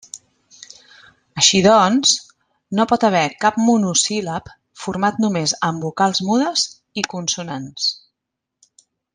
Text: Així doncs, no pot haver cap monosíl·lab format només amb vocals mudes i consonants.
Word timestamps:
Així 1.41 1.59
doncs, 1.65 2.13
no 2.79 2.87
pot 2.93 3.05
haver 3.09 3.21
cap 3.45 3.61
monosíl·lab 3.67 4.49
format 4.85 5.23
només 5.27 5.55
amb 5.71 5.87
vocals 5.89 6.23
mudes 6.31 6.67
i 7.03 7.09
consonants. 7.15 7.93